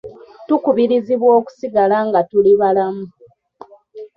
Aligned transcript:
Tukubirizibwa 0.47 1.29
okusigala 1.39 1.97
nga 2.07 2.19
tuli 2.29 2.51
balamu. 2.59 3.05